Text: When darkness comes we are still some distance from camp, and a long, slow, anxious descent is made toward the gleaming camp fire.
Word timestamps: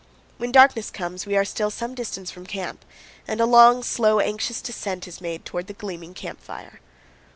When 0.39 0.51
darkness 0.51 0.89
comes 0.89 1.27
we 1.27 1.37
are 1.37 1.45
still 1.45 1.69
some 1.69 1.93
distance 1.93 2.31
from 2.31 2.47
camp, 2.47 2.85
and 3.27 3.39
a 3.39 3.45
long, 3.45 3.83
slow, 3.83 4.19
anxious 4.19 4.59
descent 4.59 5.07
is 5.07 5.21
made 5.21 5.45
toward 5.45 5.67
the 5.67 5.73
gleaming 5.73 6.15
camp 6.15 6.41
fire. 6.41 6.79